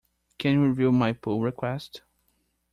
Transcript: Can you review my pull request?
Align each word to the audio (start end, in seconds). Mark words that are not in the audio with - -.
Can 0.39 0.53
you 0.53 0.65
review 0.65 0.91
my 0.91 1.13
pull 1.13 1.41
request? 1.41 2.01